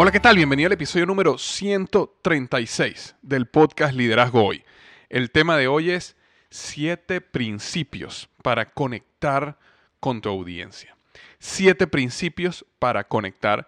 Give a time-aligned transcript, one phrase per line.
[0.00, 0.36] Hola, ¿qué tal?
[0.36, 4.62] Bienvenido al episodio número 136 del podcast Liderazgo Hoy.
[5.08, 6.14] El tema de hoy es
[6.50, 9.58] siete principios para conectar
[9.98, 10.96] con tu audiencia.
[11.40, 13.66] Siete principios para conectar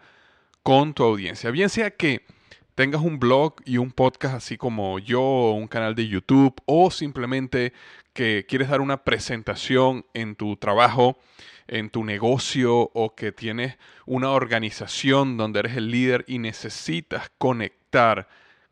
[0.62, 1.50] con tu audiencia.
[1.50, 2.24] Bien sea que
[2.76, 7.72] tengas un blog y un podcast así como yo, un canal de YouTube, o simplemente
[8.12, 11.18] que quieres dar una presentación en tu trabajo
[11.70, 18.28] en tu negocio o que tienes una organización donde eres el líder y necesitas conectar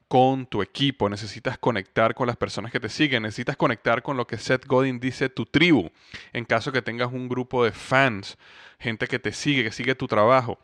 [0.08, 4.26] con tu equipo, necesitas conectar con las personas que te siguen, necesitas conectar con lo
[4.26, 5.90] que Seth Godin dice tu tribu,
[6.32, 8.36] en caso que tengas un grupo de fans,
[8.80, 10.58] gente que te sigue, que sigue tu trabajo.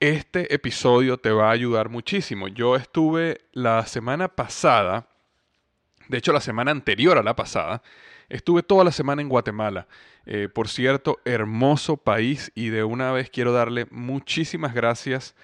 [0.00, 2.48] Este episodio te va a ayudar muchísimo.
[2.48, 5.06] Yo estuve la semana pasada,
[6.08, 7.80] de hecho la semana anterior a la pasada,
[8.34, 9.86] estuve toda la semana en Guatemala
[10.26, 15.34] eh, por cierto, hermoso país y de una vez quiero darle muchísimas gracias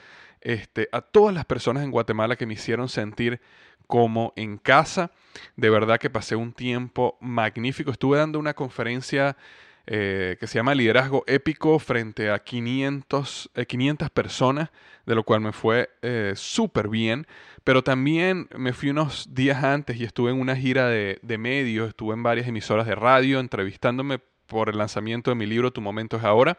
[0.40, 3.40] este, a todas las personas en Guatemala que me hicieron sentir
[3.86, 5.10] como en casa.
[5.56, 7.90] De verdad que pasé un tiempo magnífico.
[7.90, 9.36] Estuve dando una conferencia
[9.86, 14.70] eh, que se llama Liderazgo Épico frente a 500, 500 eh, personas,
[15.06, 15.90] de lo cual me fue
[16.34, 17.26] súper bien.
[17.64, 21.88] Pero también me fui unos días antes y estuve en una gira de, de medios,
[21.88, 24.20] estuve en varias emisoras de radio entrevistándome
[24.50, 26.58] por el lanzamiento de mi libro Tu momento es ahora.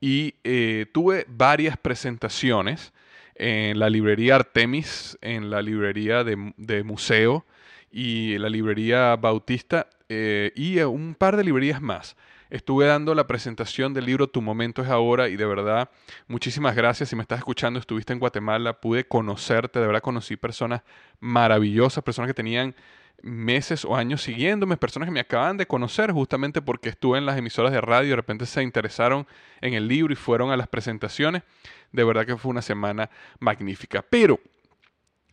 [0.00, 2.92] Y eh, tuve varias presentaciones
[3.36, 7.46] en la librería Artemis, en la librería de, museo
[7.92, 12.16] y la librería Bautista eh, y un par de librerías más.
[12.52, 15.88] Estuve dando la presentación del libro Tu momento es ahora y de verdad
[16.26, 17.08] muchísimas gracias.
[17.08, 20.82] Si me estás escuchando, estuviste en Guatemala, pude conocerte, de verdad conocí personas
[21.18, 22.74] maravillosas, personas que tenían
[23.22, 27.38] meses o años siguiéndome, personas que me acaban de conocer justamente porque estuve en las
[27.38, 29.26] emisoras de radio, de repente se interesaron
[29.62, 31.44] en el libro y fueron a las presentaciones.
[31.90, 33.08] De verdad que fue una semana
[33.40, 34.02] magnífica.
[34.02, 34.38] Pero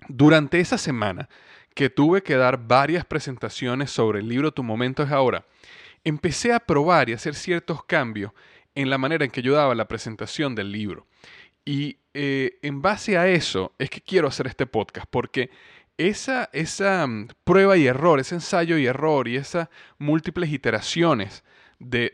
[0.08, 1.28] durante esa semana
[1.74, 5.44] que tuve que dar varias presentaciones sobre el libro Tu momento es ahora,
[6.04, 8.32] empecé a probar y hacer ciertos cambios
[8.76, 11.08] en la manera en que yo daba la presentación del libro.
[11.66, 15.50] Y eh, en base a eso es que quiero hacer este podcast, porque
[15.98, 19.68] esa, esa mm, prueba y error, ese ensayo y error y esas
[19.98, 21.44] múltiples iteraciones
[21.80, 22.12] de,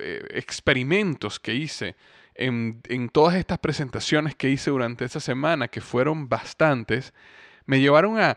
[0.00, 1.96] eh, experimentos que hice
[2.34, 7.14] en, todas estas presentaciones que hice durante esa semana, que fueron bastantes,
[7.64, 8.36] me llevaron a,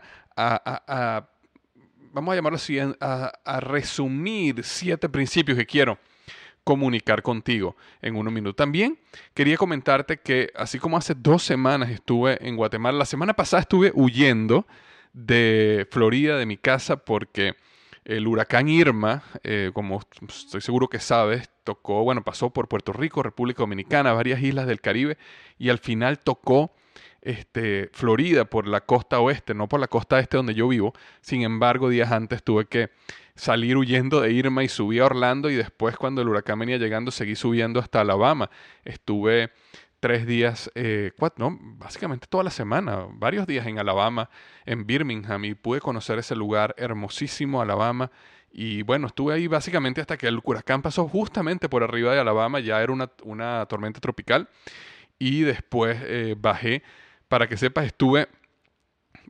[2.12, 2.58] vamos a llamarlo
[3.00, 5.98] a, resumir siete principios que quiero
[6.64, 8.56] comunicar contigo en unos minutos.
[8.56, 8.98] También
[9.34, 13.92] quería comentarte que así como hace dos semanas estuve en Guatemala, la semana pasada estuve
[13.94, 14.66] huyendo
[15.12, 17.56] de Florida, de mi casa, porque
[18.04, 23.22] el huracán Irma, eh, como estoy seguro que sabes, tocó, bueno, pasó por Puerto Rico,
[23.22, 25.18] República Dominicana, varias islas del Caribe,
[25.58, 26.72] y al final tocó
[27.22, 30.94] este, Florida por la costa oeste, no por la costa este donde yo vivo.
[31.20, 32.90] Sin embargo, días antes tuve que
[33.34, 37.10] salir huyendo de Irma y subí a Orlando y después cuando el huracán venía llegando
[37.10, 38.50] seguí subiendo hasta Alabama.
[38.84, 39.52] Estuve
[40.00, 44.30] tres días, eh, cuatro, no, básicamente toda la semana, varios días en Alabama,
[44.64, 48.10] en Birmingham, y pude conocer ese lugar hermosísimo, Alabama.
[48.50, 52.60] Y bueno, estuve ahí básicamente hasta que el huracán pasó justamente por arriba de Alabama,
[52.60, 54.48] ya era una, una tormenta tropical.
[55.18, 56.82] Y después eh, bajé,
[57.30, 58.28] para que sepas, estuve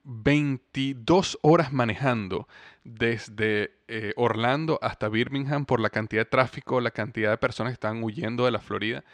[0.04, 2.48] 22 horas manejando
[2.82, 7.74] desde eh, Orlando hasta Birmingham por la cantidad de tráfico, la cantidad de personas que
[7.74, 9.04] estaban huyendo de la Florida.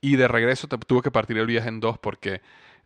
[0.00, 2.42] Y de regreso tuve que partir el viaje en dos porque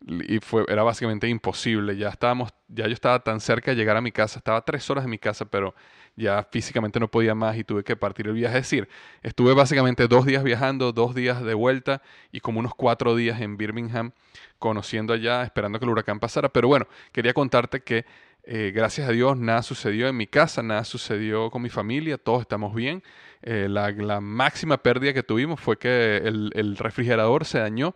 [0.07, 1.97] y fue, era básicamente imposible.
[1.97, 5.03] Ya estábamos, ya yo estaba tan cerca de llegar a mi casa, estaba tres horas
[5.03, 5.75] en mi casa, pero
[6.15, 8.57] ya físicamente no podía más y tuve que partir el viaje.
[8.57, 8.89] Es decir,
[9.23, 12.01] estuve básicamente dos días viajando, dos días de vuelta
[12.31, 14.11] y como unos cuatro días en Birmingham,
[14.57, 16.49] conociendo allá, esperando que el huracán pasara.
[16.49, 18.05] Pero bueno, quería contarte que
[18.43, 22.41] eh, gracias a Dios nada sucedió en mi casa, nada sucedió con mi familia, todos
[22.41, 23.03] estamos bien.
[23.41, 27.95] Eh, la, máxima pérdida que tuvimos fue que el, el refrigerador se dañó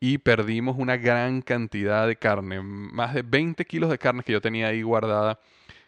[0.00, 4.40] y perdimos una gran cantidad de carne, más de 20 kilos de carne que yo
[4.40, 5.38] tenía ahí guardada,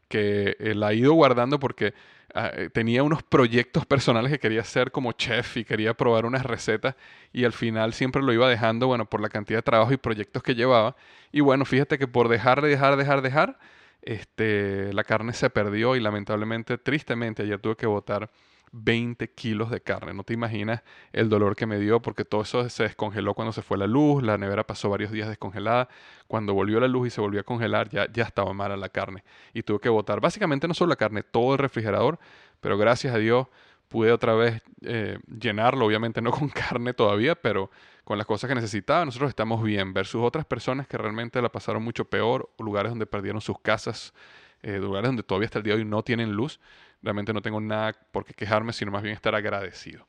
[0.09, 1.95] que eh, la he ido guardando porque
[2.35, 6.45] ah, eh, tenía unos proyectos personales que quería hacer como chef y quería probar unas
[6.45, 6.95] recetas
[7.33, 10.43] y al final siempre lo iba dejando, bueno, por la cantidad de trabajo y proyectos
[10.43, 10.97] que llevaba.
[11.33, 13.59] Y bueno, fíjate que por dejar, dejar, dejar, dejar,
[14.03, 18.31] este, la carne se perdió y lamentablemente, tristemente, ayer tuve que botar
[18.73, 20.15] 20 kilos de carne.
[20.15, 20.83] No te imaginas
[21.13, 24.23] el dolor que me dio porque todo eso se descongeló cuando se fue la luz,
[24.23, 25.89] la nevera pasó varios días descongelada.
[26.27, 29.23] Cuando volvió la luz y se volvió a congelar, ya, ya estaba mala la carne.
[29.53, 32.19] Y tuve que botar básicamente no solo la carne, todo el refrigerador,
[32.61, 33.47] pero gracias a Dios
[33.89, 37.71] pude otra vez eh, llenarlo, obviamente no con carne todavía, pero
[38.05, 39.05] con las cosas que necesitaba.
[39.05, 43.43] Nosotros estamos bien versus otras personas que realmente la pasaron mucho peor, lugares donde perdieron
[43.43, 44.15] sus casas,
[44.63, 46.61] eh, lugares donde todavía hasta el día de hoy no tienen luz.
[47.03, 50.07] Realmente no tengo nada por qué quejarme, sino más bien estar agradecido.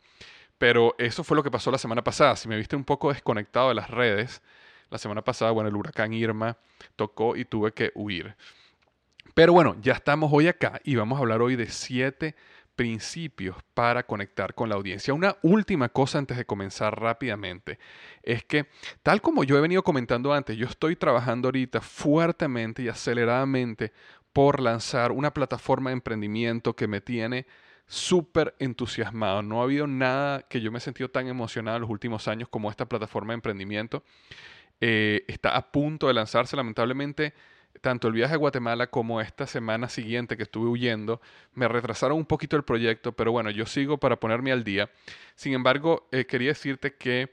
[0.57, 2.35] Pero eso fue lo que pasó la semana pasada.
[2.35, 4.41] Si me viste un poco desconectado de las redes,
[4.89, 6.57] la semana pasada, bueno, el huracán Irma
[6.95, 8.35] tocó y tuve que huir.
[9.33, 12.35] Pero bueno, ya estamos hoy acá y vamos a hablar hoy de siete
[12.75, 15.13] principios para conectar con la audiencia.
[15.13, 17.79] Una última cosa antes de comenzar rápidamente
[18.21, 18.67] es que,
[19.01, 23.91] tal como yo he venido comentando antes, yo estoy trabajando ahorita fuertemente y aceleradamente
[24.33, 27.45] por lanzar una plataforma de emprendimiento que me tiene
[27.87, 29.41] súper entusiasmado.
[29.43, 32.49] No ha habido nada que yo me he sentido tan emocionado en los últimos años
[32.49, 34.03] como esta plataforma de emprendimiento.
[34.81, 37.33] Eh, está a punto de lanzarse, lamentablemente.
[37.81, 41.21] Tanto el viaje a Guatemala como esta semana siguiente que estuve huyendo
[41.53, 44.91] me retrasaron un poquito el proyecto, pero bueno, yo sigo para ponerme al día.
[45.35, 47.31] Sin embargo, eh, quería decirte que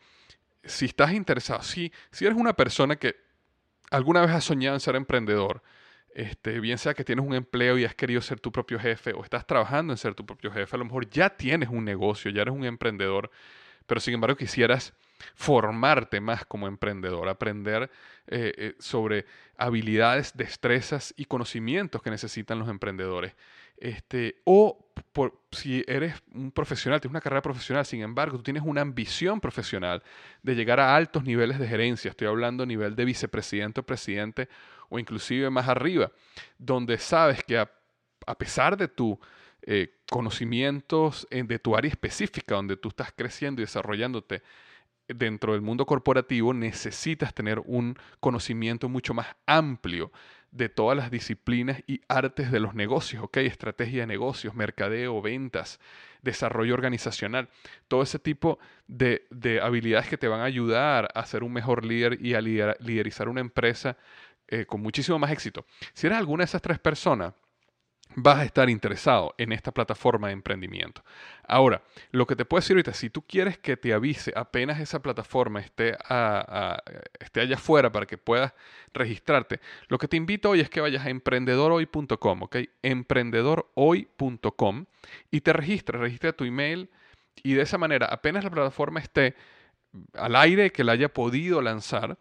[0.64, 3.17] si estás interesado, si, si eres una persona que
[3.91, 5.62] alguna vez ha soñado en ser emprendedor,
[6.14, 9.22] este, bien sea que tienes un empleo y has querido ser tu propio jefe o
[9.22, 12.42] estás trabajando en ser tu propio jefe, a lo mejor ya tienes un negocio, ya
[12.42, 13.30] eres un emprendedor,
[13.86, 14.92] pero sin embargo quisieras
[15.34, 17.90] formarte más como emprendedor, aprender
[18.26, 19.26] eh, eh, sobre
[19.56, 23.34] habilidades, destrezas y conocimientos que necesitan los emprendedores.
[23.76, 24.78] Este, o
[25.52, 30.02] si eres un profesional, tienes una carrera profesional, sin embargo, tú tienes una ambición profesional
[30.42, 34.48] de llegar a altos niveles de gerencia, estoy hablando a nivel de vicepresidente o presidente
[34.90, 36.12] o inclusive más arriba,
[36.58, 37.70] donde sabes que a,
[38.37, 39.16] pesar de tus
[39.62, 44.42] eh, conocimientos de tu área específica, donde tú estás creciendo y desarrollándote
[45.08, 50.12] dentro del mundo corporativo, necesitas tener un conocimiento mucho más amplio
[50.50, 53.38] de todas las disciplinas y artes de los negocios, ¿ok?
[53.38, 55.79] Estrategia de negocios, mercadeo, ventas,
[56.22, 57.48] desarrollo organizacional,
[57.88, 61.84] todo ese tipo de, de, habilidades que te van a ayudar a ser un mejor
[61.84, 63.96] líder y a liderizar una empresa
[64.50, 65.64] eh, con muchísimo más éxito.
[65.94, 67.32] Si eres alguna de esas tres personas,
[68.16, 71.04] vas a estar interesado en esta plataforma de emprendimiento.
[71.46, 75.00] Ahora, lo que te puedo decir ahorita, si tú quieres que te avise apenas esa
[75.00, 75.96] plataforma esté,
[77.20, 78.52] esté allá afuera para que puedas
[78.92, 82.56] registrarte, lo que te invito hoy es que vayas a emprendedorhoy.com, ¿ok?
[82.82, 84.86] Emprendedorhoy.com
[85.30, 86.90] y te registres, registra tu email
[87.42, 89.34] y de esa manera, apenas la plataforma esté
[90.14, 92.16] al aire, que la haya podido lanzar,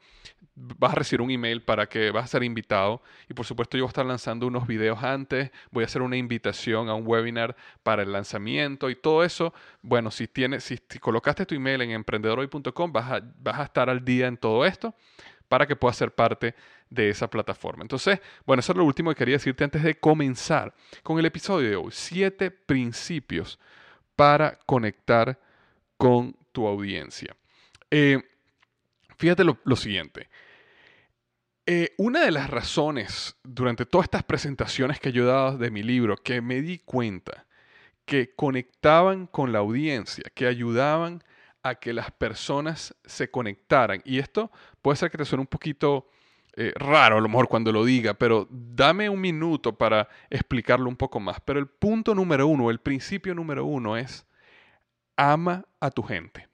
[0.78, 3.84] vas a recibir un email para que vas a ser invitado y por supuesto yo
[3.84, 7.56] voy a estar lanzando unos videos antes, voy a hacer una invitación a un webinar
[7.84, 12.92] para el lanzamiento y todo eso, bueno, si tienes si, colocaste tu email en emprendedorhoy.com
[12.92, 14.94] vas a, vas a estar al día en todo esto
[15.48, 16.56] para que puedas ser parte
[16.90, 17.84] de esa plataforma.
[17.84, 20.74] Entonces, bueno, eso es lo último que quería decirte antes de comenzar
[21.04, 21.90] con el episodio de hoy.
[21.92, 23.60] Siete principios
[24.16, 25.40] para conectar
[25.98, 27.36] con tu audiencia.
[27.92, 28.22] Eh,
[29.18, 30.30] fíjate lo, siguiente.
[31.72, 35.84] Eh, una de las razones durante todas estas presentaciones que yo he dado de mi
[35.84, 37.46] libro que me di cuenta
[38.06, 41.24] que conectaban con la audiencia, que ayudaban
[41.62, 44.02] a que las personas se conectaran.
[44.04, 44.50] Y esto
[44.82, 46.10] puede ser que te suene un poquito
[46.56, 50.98] eh, raro a lo mejor cuando lo diga, pero dame un minuto para explicarlo un
[50.98, 51.40] poco más.
[51.42, 54.26] Pero el punto número uno, el principio número uno es
[55.16, 56.48] ama a tu gente.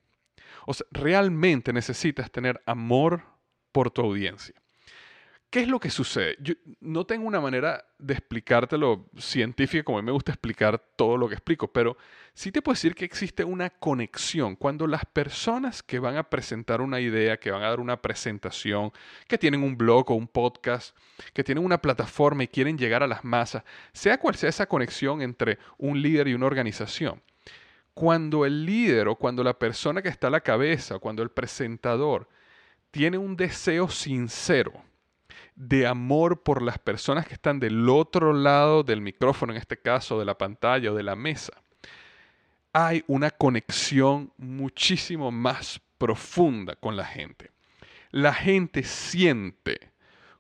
[0.66, 3.24] O sea, realmente necesitas tener amor
[3.72, 4.56] por tu audiencia.
[5.56, 6.36] ¿Qué es lo que sucede?
[6.42, 11.16] Yo no tengo una manera de explicártelo científica como a mí me gusta explicar todo
[11.16, 11.96] lo que explico, pero
[12.34, 16.82] sí te puedo decir que existe una conexión cuando las personas que van a presentar
[16.82, 18.92] una idea, que van a dar una presentación,
[19.30, 20.94] que tienen un blog o un podcast,
[21.32, 25.22] que tienen una plataforma y quieren llegar a las masas, sea cual sea esa conexión
[25.22, 27.22] entre un líder y una organización,
[27.94, 32.28] cuando el líder o cuando la persona que está a la cabeza, cuando el presentador
[32.92, 34.84] tiene un deseo sincero,
[35.56, 40.20] de amor por las personas que están del otro lado del micrófono, en este caso
[40.20, 41.54] de la pantalla o de la mesa,
[42.74, 47.52] hay una conexión muchísimo más profunda con la gente.
[48.12, 49.92] La gente siente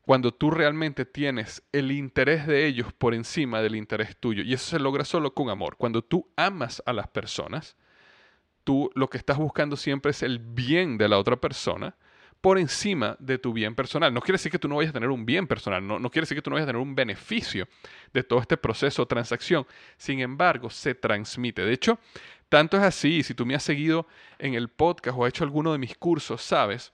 [0.01, 4.43] cuando tú realmente tienes el interés de ellos por encima del interés tuyo.
[4.43, 5.77] Y eso se logra solo con amor.
[5.77, 7.75] Cuando tú amas a las personas,
[8.63, 11.95] tú lo que estás buscando siempre es el bien de la otra persona
[12.45, 14.13] por encima de tu bien personal.
[14.13, 16.25] No quiere decir que tú no vayas a tener un bien personal, no, no quiere
[16.25, 17.67] decir que tú no vayas a tener un beneficio
[18.13, 19.65] de todo este proceso de transacción.
[19.97, 21.63] Sin embargo, se transmite.
[21.63, 21.97] De hecho,
[22.47, 24.05] tanto es así, si tú me has seguido
[24.37, 26.93] en el podcast o has hecho alguno de mis cursos, sabes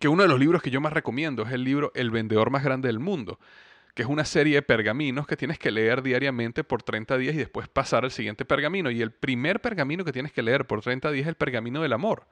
[0.00, 2.64] que uno de los libros que yo más recomiendo es el libro El vendedor más
[2.64, 3.38] grande del mundo,
[3.94, 7.38] que es una serie de pergaminos que tienes que leer diariamente por 30 días y
[7.38, 8.90] después pasar al siguiente pergamino.
[8.90, 11.92] Y el primer pergamino que tienes que leer por 30 días es el pergamino del
[11.92, 12.26] amor.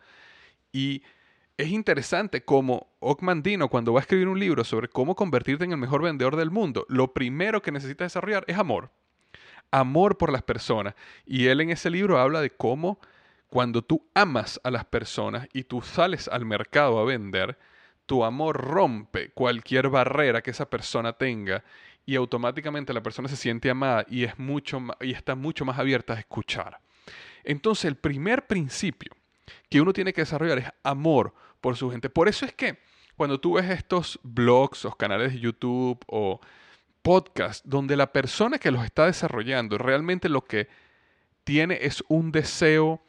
[0.72, 1.02] Y
[1.56, 2.88] es interesante como
[3.42, 6.50] Dino, cuando va a escribir un libro sobre cómo convertirte en el mejor vendedor del
[6.50, 8.90] mundo, lo primero que necesita desarrollar es amor.
[9.70, 10.94] Amor por las personas.
[11.24, 13.00] Y él en ese libro habla de cómo
[13.48, 17.58] cuando tú amas a las personas y tú sales al mercado a vender,
[18.06, 21.62] tu amor rompe cualquier barrera que esa persona tenga
[22.04, 26.14] y automáticamente la persona se siente amada y, es mucho, y está mucho más abierta
[26.14, 26.80] a escuchar.
[27.44, 29.12] Entonces el primer principio
[29.68, 32.10] que uno tiene que desarrollar es amor por su gente.
[32.10, 32.78] Por eso es que
[33.16, 36.40] cuando tú ves estos blogs o canales de YouTube o
[37.02, 40.68] podcasts donde la persona que los está desarrollando realmente lo que
[41.44, 43.02] tiene es un deseo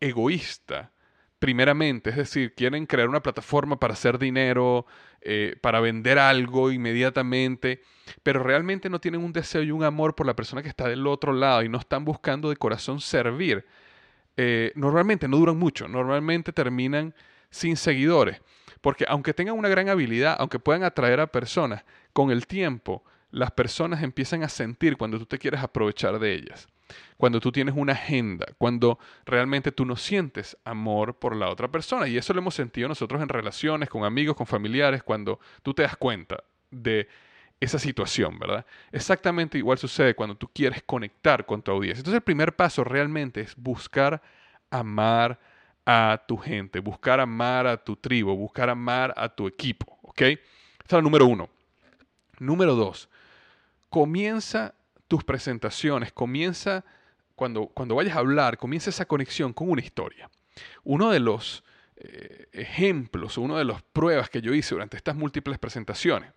[0.00, 0.92] egoísta,
[1.38, 4.86] primeramente, es decir, quieren crear una plataforma para hacer dinero,
[5.20, 7.82] eh, para vender algo inmediatamente,
[8.22, 11.06] pero realmente no tienen un deseo y un amor por la persona que está del
[11.06, 13.66] otro lado y no están buscando de corazón servir
[14.36, 17.14] eh, normalmente no duran mucho, normalmente terminan
[17.50, 18.40] sin seguidores,
[18.80, 23.50] porque aunque tengan una gran habilidad, aunque puedan atraer a personas, con el tiempo las
[23.50, 26.68] personas empiezan a sentir cuando tú te quieres aprovechar de ellas,
[27.16, 32.06] cuando tú tienes una agenda, cuando realmente tú no sientes amor por la otra persona.
[32.06, 35.82] Y eso lo hemos sentido nosotros en relaciones, con amigos, con familiares, cuando tú te
[35.82, 37.08] das cuenta de
[37.60, 38.66] esa situación, ¿verdad?
[38.92, 42.00] Exactamente igual sucede cuando tú quieres conectar con tu audiencia.
[42.00, 44.22] Entonces el primer paso realmente es buscar
[44.70, 45.38] amar
[45.86, 50.20] a tu gente, buscar amar a tu tribu, buscar amar a tu equipo, ¿ok?
[50.22, 50.38] Esa
[50.86, 51.48] es la número uno.
[52.38, 53.08] Número dos,
[53.88, 54.74] comienza
[55.06, 56.84] tus presentaciones, comienza
[57.36, 60.30] cuando, cuando vayas a hablar, comienza esa conexión con una historia.
[60.82, 61.62] Uno de los
[61.96, 66.32] eh, ejemplos, una de las pruebas que yo hice durante estas múltiples presentaciones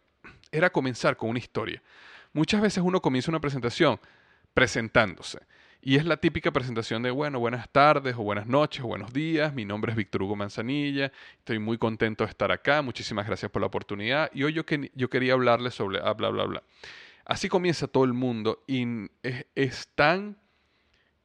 [0.52, 1.82] era comenzar con una historia.
[2.34, 4.00] Muchas veces uno comienza una presentación
[4.54, 5.40] presentándose.
[5.82, 9.54] Y es la típica presentación de, bueno, buenas tardes o buenas noches o buenos días.
[9.54, 11.12] Mi nombre es Víctor Hugo Manzanilla.
[11.38, 12.82] Estoy muy contento de estar acá.
[12.82, 14.30] Muchísimas gracias por la oportunidad.
[14.34, 14.64] Y hoy yo,
[14.96, 16.64] yo quería hablarles sobre bla, bla, bla.
[17.26, 18.86] Así comienza todo el mundo y
[19.54, 20.38] es, tan,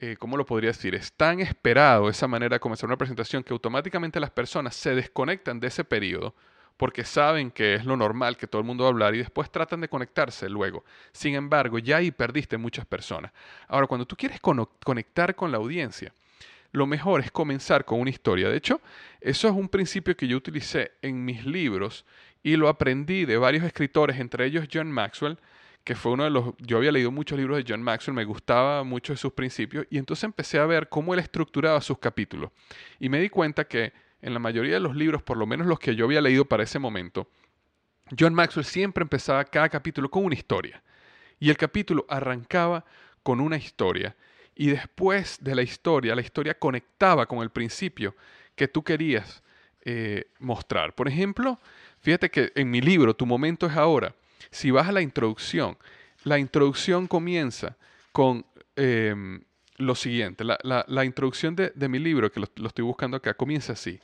[0.01, 0.95] eh, ¿cómo lo podría decir?
[0.95, 5.61] Es tan esperado esa manera de comenzar una presentación que automáticamente las personas se desconectan
[5.61, 6.35] de ese periodo
[6.77, 9.51] porque saben que es lo normal que todo el mundo va a hablar y después
[9.51, 10.85] tratan de conectarse luego.
[11.13, 13.33] Sin embargo, ya ahí perdiste muchas personas.
[13.69, 16.13] Ahora, cuando tú quieres conectar con la audiencia,
[16.73, 18.49] lo mejor es comenzar con una historia.
[18.49, 18.81] De hecho,
[19.21, 22.05] eso es un principio que yo utilicé en mis libros
[22.43, 25.39] y lo aprendí de varios escritores, entre ellos John Maxwell,
[25.85, 26.55] que fue uno de los...
[26.59, 29.99] Yo había leído muchos libros de John Maxwell, me gustaba mucho de sus principios y
[29.99, 32.51] entonces empecé a ver cómo él estructuraba sus capítulos.
[32.99, 35.79] Y me di cuenta que en la mayoría de los libros, por lo menos los
[35.79, 37.29] que yo había leído para ese momento,
[38.19, 40.83] John Maxwell siempre empezaba cada capítulo con una historia.
[41.39, 42.85] Y el capítulo arrancaba
[43.23, 44.15] con una historia.
[44.55, 48.15] Y después de la historia, la historia conectaba con el principio
[48.55, 49.43] que tú querías
[49.85, 50.95] eh, mostrar.
[50.95, 51.59] Por ejemplo,
[52.01, 54.15] fíjate que en mi libro, Tu momento es ahora,
[54.51, 55.77] si vas a la introducción,
[56.25, 57.77] la introducción comienza
[58.13, 58.45] con
[58.77, 59.43] em,
[59.79, 63.99] lo siguiente, la, introducción de, mi libro, que lo, estoy buscando acá, comienza así.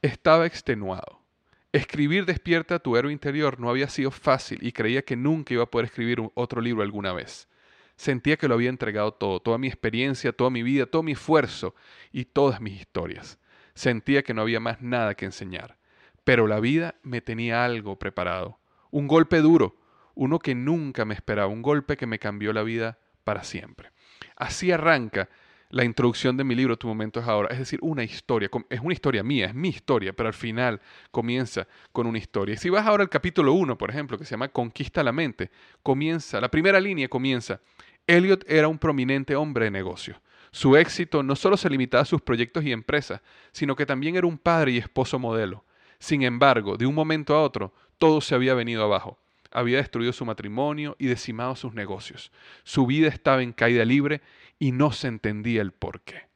[0.00, 1.24] Estaba extenuado.
[1.72, 5.70] Escribir Despierta tu héroe interior no había sido fácil y creía que nunca iba a
[5.70, 7.48] poder escribir otro libro alguna vez.
[7.96, 11.74] Sentía que lo había entregado todo, toda mi experiencia, toda mi vida, todo mi esfuerzo
[12.12, 13.40] y todas mis historias.
[13.74, 15.78] Sentía que no había más nada que enseñar.
[16.22, 18.60] Pero la vida me tenía algo preparado.
[18.92, 19.80] Un golpe duro,
[20.14, 23.90] uno que nunca me esperaba, un golpe que me cambió la vida para siempre.
[24.36, 25.28] Así arranca
[25.70, 28.92] la introducción de mi libro Tu momento es ahora, es decir, una historia, es una
[28.92, 32.56] historia mía, es mi historia, pero al final comienza con una historia.
[32.56, 35.50] Si vas ahora al capítulo 1, por ejemplo, que se llama Conquista la mente,
[35.82, 37.60] comienza, la primera línea comienza,
[38.06, 40.18] Elliot era un prominente hombre de negocios.
[40.50, 43.20] Su éxito no solo se limitaba a sus proyectos y empresas,
[43.52, 45.64] sino que también era un padre y esposo modelo.
[45.98, 49.18] Sin embargo, de un momento a otro, todo se había venido abajo.
[49.50, 52.32] Había destruido su matrimonio y decimado sus negocios.
[52.64, 54.20] Su vida estaba en caída libre
[54.58, 56.28] y no se entendía el por qué.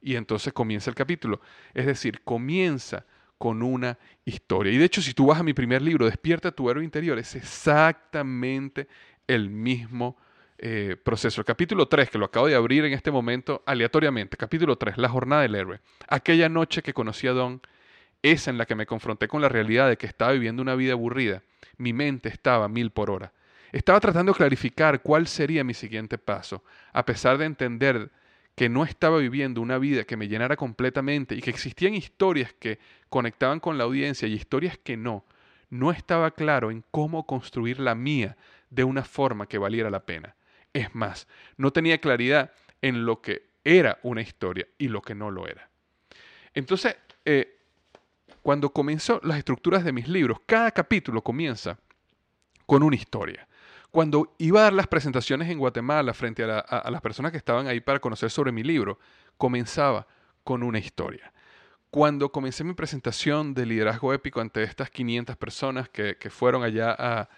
[0.00, 1.40] Y entonces comienza el capítulo.
[1.74, 3.06] Es decir, comienza
[3.38, 4.72] con una historia.
[4.72, 7.34] Y de hecho, si tú vas a mi primer libro, Despierta tu héroe interior, es
[7.34, 8.86] exactamente
[9.26, 10.16] el mismo
[10.58, 11.40] eh, proceso.
[11.40, 15.08] El capítulo 3, que lo acabo de abrir en este momento aleatoriamente, capítulo 3, La
[15.08, 15.80] jornada del héroe.
[16.06, 17.60] Aquella noche que conocí a Don,
[18.22, 20.92] esa en la que me confronté con la realidad de que estaba viviendo una vida
[20.92, 21.42] aburrida,
[21.78, 23.32] mi mente estaba mil por hora.
[23.72, 26.62] Estaba tratando de clarificar cuál sería mi siguiente paso,
[26.92, 28.10] a pesar de entender
[28.54, 32.78] que no estaba viviendo una vida que me llenara completamente y que existían historias que
[33.08, 35.24] conectaban con la audiencia y historias que no.
[35.70, 38.36] No estaba claro en cómo construir la mía
[38.68, 40.36] de una forma que valiera la pena.
[40.74, 41.26] Es más,
[41.56, 42.52] no tenía claridad
[42.82, 45.70] en lo que era una historia y lo que no lo era.
[46.52, 47.58] Entonces, eh,
[48.42, 51.78] cuando comenzó las estructuras de mis libros, cada capítulo comienza
[52.66, 53.48] con una historia.
[53.92, 57.80] Cuando iba a dar las presentaciones en Guatemala frente a, las personas que estaban ahí
[57.80, 58.98] para conocer sobre mi libro,
[59.36, 60.06] comenzaba
[60.44, 61.30] con una historia.
[61.90, 67.28] Cuando comencé mi presentación de liderazgo épico ante estas 500 personas que, fueron allá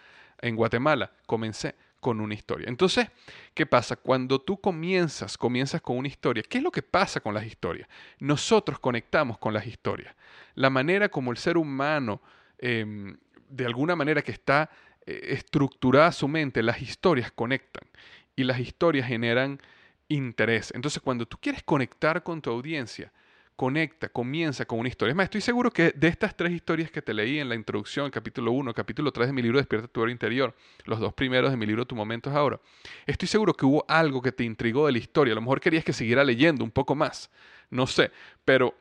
[0.41, 2.69] en Guatemala, comencé con una historia.
[2.69, 3.09] Entonces,
[3.53, 3.97] ¿qué pasa?
[3.97, 7.89] Cuando tú comienzas, comienzas con una historia, ¿qué es lo que pasa con las historias?
[8.21, 10.15] Nosotros conectamos con las historias.
[10.55, 12.23] La manera como el ser humano,
[12.59, 13.17] em,
[13.49, 14.71] de alguna manera que está
[15.07, 17.89] estructurada su mente, las historias conectan
[18.37, 19.61] y las historias generan
[20.09, 20.73] interés.
[20.75, 23.13] Entonces, cuando tú quieres conectar con tu audiencia,
[23.57, 25.13] conecta, comienza con una historia.
[25.13, 28.11] Es más, estoy seguro que de estas tres historias que te leí en la introducción,
[28.11, 31.57] capítulo 1, capítulo 3 de mi libro Despierta tu hora interior, los dos primeros de
[31.57, 32.61] mi libro Tu momento es ahora,
[33.07, 35.33] estoy seguro que hubo algo que te intrigó de la historia.
[35.33, 37.31] A lo mejor querías que siguiera leyendo un poco más,
[37.71, 38.11] no sé,
[38.45, 38.75] pero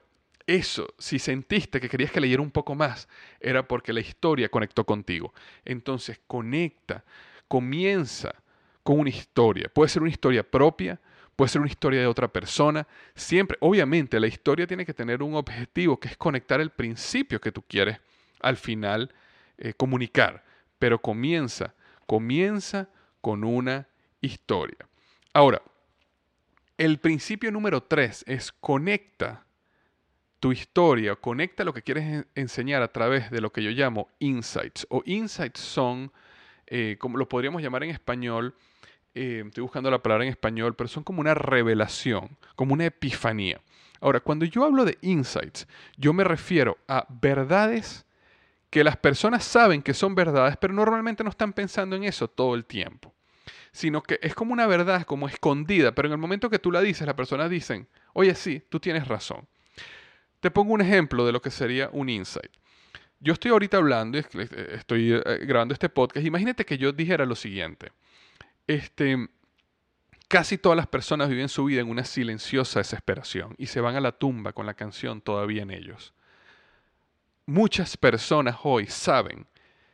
[0.46, 3.08] eso, si sentiste que querías que leyera un poco más,
[3.40, 5.34] era porque la historia conectó contigo.
[5.64, 7.04] Entonces, conecta,
[7.48, 8.36] comienza
[8.84, 9.70] con una historia.
[9.74, 11.00] Puede ser una historia propia,
[11.36, 12.86] puede ser una historia de otra persona.
[13.16, 17.52] Siempre, obviamente, la historia tiene que tener un objetivo que es conectar el principio que
[17.52, 18.00] tú quieres
[18.42, 19.14] al final
[19.58, 20.44] eh, comunicar.
[20.78, 21.74] Pero comienza,
[22.06, 22.90] comienza
[23.22, 23.88] con una
[24.20, 24.90] historia.
[25.34, 25.62] Ahora,
[26.78, 29.43] el principio número tres es conecta
[30.44, 34.86] tu historia, conecta lo que quieres enseñar a través de lo que yo llamo insights.
[34.90, 36.12] O insights son,
[36.68, 38.54] eh, como lo podríamos llamar en español,
[39.16, 43.62] eh, estoy buscando la palabra en español, pero son como una revelación, como una epifanía.
[44.02, 48.06] Ahora, cuando yo hablo de insights, yo me refiero a verdades
[48.70, 52.54] que las personas saben que son verdades, pero normalmente no están pensando en eso todo
[52.56, 53.14] el tiempo.
[53.72, 56.82] Sino que es como una verdad, como escondida, pero en el momento que tú la
[56.82, 59.48] dices, las personas dicen, oye, sí, tú tienes razón.
[60.44, 62.52] Te pongo un ejemplo de lo que sería un insight.
[63.20, 66.26] Yo estoy ahorita hablando, estoy eh, grabando este podcast.
[66.26, 67.94] Imagínate que yo dijera lo siguiente
[68.68, 69.30] este,
[70.28, 74.02] casi todas las personas viven su vida en una silenciosa desesperación y se van a
[74.02, 76.14] la tumba con la canción todavía en ellos.
[77.46, 79.48] Muchas personas hoy saben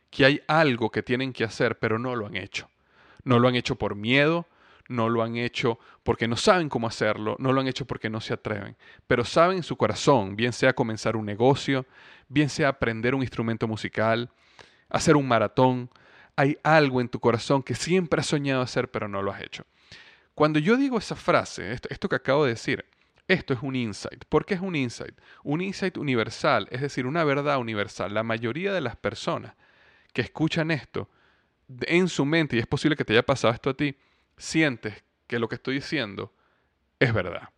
[0.09, 2.69] que hay algo que tienen que hacer, pero no lo han hecho.
[3.23, 4.47] No lo han hecho por miedo,
[4.89, 8.19] no lo han hecho porque no saben cómo hacerlo, no lo han hecho porque no
[8.19, 8.75] se atreven,
[9.07, 11.85] pero saben en su corazón, bien sea comenzar un negocio,
[12.27, 14.29] bien sea aprender un instrumento musical,
[14.89, 15.89] hacer un maratón,
[16.35, 19.65] hay algo en tu corazón que siempre has soñado hacer pero no lo has hecho.
[20.33, 22.85] Cuando yo digo esa frase, esto, que acabo de decir,
[23.27, 24.23] esto es un insight.
[24.23, 25.13] ¿Por qué es un insight?
[25.43, 28.13] Un insight universal, es decir, una verdad universal.
[28.13, 29.55] La mayoría de las personas
[30.13, 31.09] que escuchan esto
[31.81, 33.97] en su mente, y es posible que te haya pasado esto a ti,
[34.39, 36.33] sientes que lo que estoy diciendo
[36.97, 37.49] es verdad.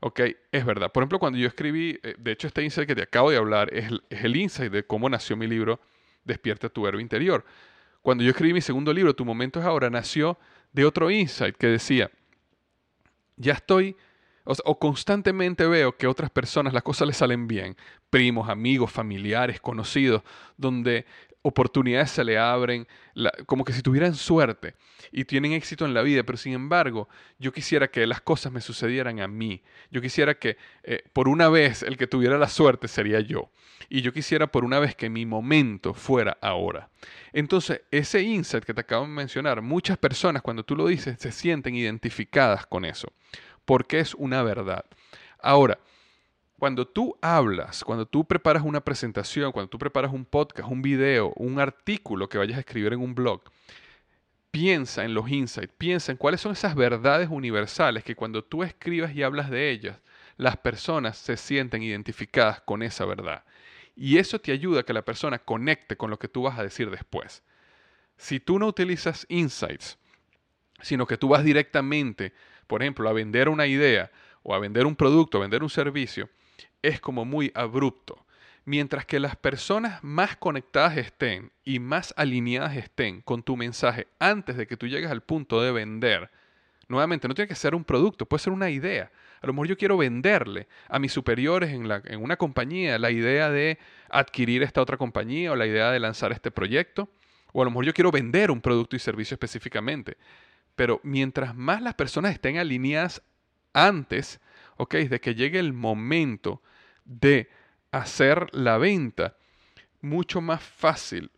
[0.00, 0.20] ¿Ok?
[0.50, 0.92] Es verdad.
[0.92, 3.72] Por ejemplo, cuando yo escribí, eh, de hecho este insight que te acabo de hablar
[3.72, 5.80] es el, insight de cómo nació mi libro
[6.24, 7.44] Despierta tu héroe interior.
[8.00, 10.38] Cuando yo escribí mi segundo libro, Tu momento es ahora, nació
[10.72, 12.10] de otro insight que decía,
[13.36, 13.96] ya estoy,
[14.44, 17.76] o, constantemente veo que otras personas las cosas les salen bien,
[18.10, 20.22] primos, amigos, familiares, conocidos,
[20.56, 21.06] donde
[21.42, 22.86] oportunidades se le abren,
[23.46, 24.74] como que si tuvieran suerte
[25.10, 28.60] y tienen éxito en la vida, pero sin embargo, yo quisiera que las cosas me
[28.60, 29.62] sucedieran a mí.
[29.90, 33.50] Yo quisiera que eh, por una vez el que tuviera la suerte sería yo.
[33.88, 36.88] Y yo quisiera por una vez que mi momento fuera ahora.
[37.32, 41.32] Entonces, ese insight que te acabo de mencionar, muchas personas cuando tú lo dices se
[41.32, 43.12] sienten identificadas con eso,
[43.64, 44.84] porque es una verdad.
[45.40, 45.78] Ahora,
[46.62, 51.32] cuando tú hablas, cuando tú preparas una presentación, cuando tú preparas un podcast, un video,
[51.34, 53.42] un artículo que vayas a escribir en un blog,
[54.52, 59.12] piensa en los insights, piensa en cuáles son esas verdades universales que cuando tú escribas
[59.12, 59.98] y hablas de ellas,
[60.36, 63.42] las personas se sienten identificadas con esa verdad.
[63.96, 66.62] Y eso te ayuda a que la persona conecte con lo que tú vas a
[66.62, 67.42] decir después.
[68.16, 69.98] Si tú no utilizas insights,
[70.80, 72.32] sino que tú vas directamente,
[72.68, 74.12] por ejemplo, a vender una idea
[74.44, 76.30] o a vender un producto, a vender un servicio,
[76.82, 78.26] es como muy abrupto.
[78.64, 84.56] Mientras que las personas más conectadas estén y más alineadas estén con tu mensaje antes
[84.56, 86.30] de que tú llegues al punto de vender,
[86.86, 89.10] nuevamente no tiene que ser un producto, puede ser una idea.
[89.40, 93.10] A lo mejor yo quiero venderle a mis superiores en, la, en una compañía la
[93.10, 97.08] idea de adquirir esta otra compañía o la idea de lanzar este proyecto.
[97.52, 100.16] O a lo mejor yo quiero vender un producto y servicio específicamente.
[100.76, 103.20] Pero mientras más las personas estén alineadas
[103.72, 104.40] antes,
[104.76, 106.62] ok, de que llegue el momento
[107.04, 107.48] de
[107.90, 109.36] hacer la venta,
[110.00, 111.30] mucho más fácil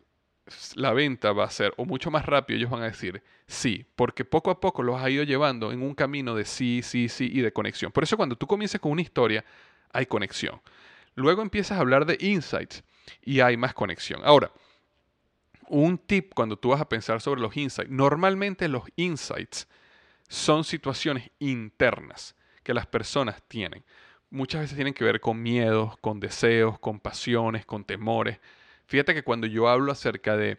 [0.74, 4.24] la venta va a ser, o mucho más rápido ellos van a decir sí, porque
[4.24, 7.40] poco a poco los ha ido llevando en un camino de sí, sí, sí y
[7.40, 7.92] de conexión.
[7.92, 9.44] Por eso cuando tú comienzas con una historia,
[9.92, 10.60] hay conexión.
[11.14, 12.82] Luego empiezas a hablar de insights
[13.22, 14.20] y hay más conexión.
[14.24, 14.50] Ahora,
[15.68, 19.66] un tip cuando tú vas a pensar sobre los insights, normalmente los insights
[20.28, 23.84] son situaciones internas que las personas tienen
[24.34, 28.40] muchas veces tienen que ver con miedos, con deseos, con pasiones, con temores.
[28.86, 30.58] Fíjate que cuando yo hablo acerca de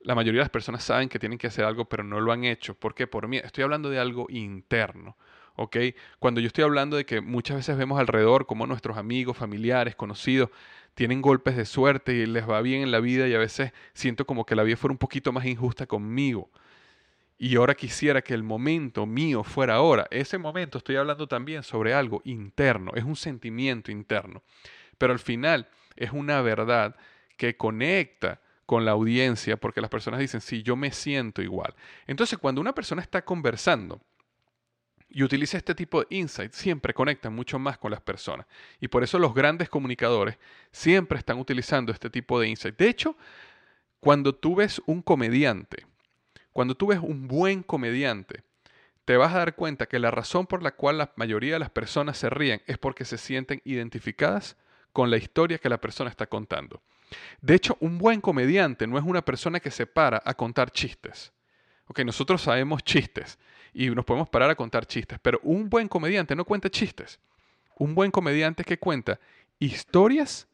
[0.00, 2.44] la mayoría de las personas saben que tienen que hacer algo, pero no lo han
[2.44, 2.74] hecho.
[2.74, 3.06] ¿Por qué?
[3.06, 3.46] Por miedo.
[3.46, 5.16] Estoy hablando de algo interno.
[5.54, 5.76] ¿ok?
[6.18, 10.50] Cuando yo estoy hablando de que muchas veces vemos alrededor como nuestros amigos, familiares, conocidos
[10.94, 14.26] tienen golpes de suerte y les va bien en la vida y a veces siento
[14.26, 16.50] como que la vida fuera un poquito más injusta conmigo
[17.42, 20.06] y ahora quisiera que el momento mío fuera ahora.
[20.12, 24.44] Ese momento estoy hablando también sobre algo interno, es un sentimiento interno,
[24.96, 26.94] pero al final es una verdad
[27.36, 31.74] que conecta con la audiencia porque las personas dicen, sí, yo me siento igual.
[32.06, 34.00] Entonces, cuando una persona está conversando
[35.08, 38.46] y utiliza este tipo de insights, siempre conecta mucho más con las personas.
[38.78, 40.38] Y por eso los grandes comunicadores
[40.70, 42.78] siempre están utilizando este tipo de insights.
[42.78, 43.16] De hecho,
[43.98, 45.86] cuando tú ves un comediante,
[46.52, 48.42] cuando tú ves un buen comediante,
[49.04, 51.70] te vas a dar cuenta que la razón por la cual la mayoría de las
[51.70, 54.56] personas se ríen es porque se sienten identificadas
[54.92, 56.82] con la historia que la persona está contando.
[57.40, 61.32] De hecho, un buen comediante no es una persona que se para a contar chistes.
[61.86, 63.38] Ok, nosotros sabemos chistes
[63.74, 67.18] y nos podemos parar a contar chistes, pero un buen comediante no cuenta chistes.
[67.76, 69.18] Un buen comediante es que cuenta
[69.58, 70.46] historias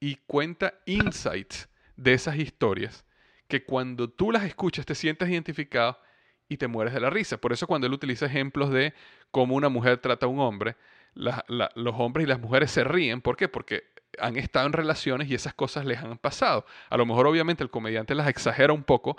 [0.00, 3.03] y cuenta insights de esas historias
[3.48, 5.98] que cuando tú las escuchas te sientes identificado
[6.48, 7.38] y te mueres de la risa.
[7.38, 8.94] Por eso cuando él utiliza ejemplos de
[9.30, 10.76] cómo una mujer trata a un hombre,
[11.14, 13.20] los hombres y las mujeres se ríen.
[13.20, 13.48] ¿Por qué?
[13.48, 13.84] Porque
[14.18, 16.66] han estado en relaciones y esas cosas les han pasado.
[16.90, 19.16] A lo mejor obviamente el comediante las exagera un poco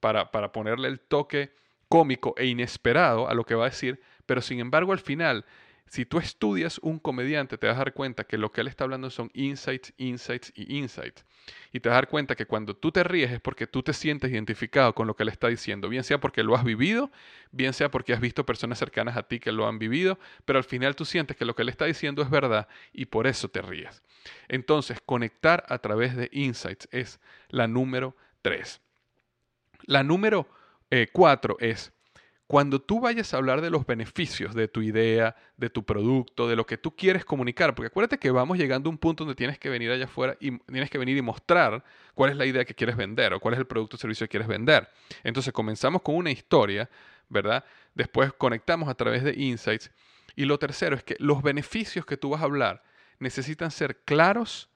[0.00, 1.52] para, para ponerle el toque
[1.88, 5.44] cómico e inesperado a lo que va a decir, pero sin embargo al final
[5.88, 8.84] si tú estudias un comediante, te vas a dar cuenta que lo que él está
[8.84, 11.24] hablando son insights, insights y insights.
[11.72, 13.92] Y te vas a dar cuenta que cuando tú te ríes es porque tú te
[13.92, 17.10] sientes identificado con lo que él está diciendo, bien sea porque lo has vivido,
[17.52, 20.64] bien sea porque has visto personas cercanas a ti que lo han vivido, pero al
[20.64, 23.62] final tú sientes que lo que él está diciendo es verdad y por eso te
[23.62, 24.02] ríes.
[24.48, 28.80] Entonces, conectar a través de insights es la número tres.
[29.84, 30.48] La número
[30.90, 31.92] eh, cuatro es
[32.48, 36.56] cuando tú vayas a hablar de los beneficios de tu idea, de tu producto, de
[36.56, 39.58] lo que tú quieres comunicar, porque acuérdate que vamos llegando a un punto donde tienes
[39.58, 41.84] que venir allá afuera y tienes que venir y mostrar
[42.14, 44.30] cuál es la idea que quieres vender o cuál es el producto o servicio que
[44.30, 44.88] quieres vender.
[45.24, 46.88] Entonces comenzamos con una historia,
[47.28, 47.66] ¿verdad?
[47.94, 49.90] Después conectamos a través de insights.
[50.34, 52.82] Y lo tercero es que los beneficios que tú vas a hablar
[53.18, 54.70] necesitan ser claros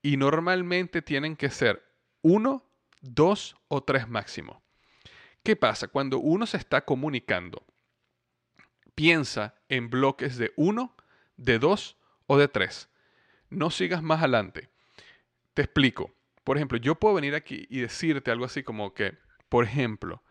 [0.00, 1.82] y normalmente tienen que ser
[2.22, 2.64] uno,
[3.00, 4.62] dos o tres máximo.
[5.42, 5.88] ¿Qué pasa?
[5.88, 7.64] Cuando uno se está comunicando,
[8.94, 10.94] piensa en bloques de uno,
[11.36, 12.88] de dos o de tres.
[13.48, 14.68] No sigas más adelante.
[15.54, 16.14] Te explico.
[16.44, 19.16] Por ejemplo, yo puedo venir aquí y decirte algo así como que,
[19.48, 20.22] por ejemplo,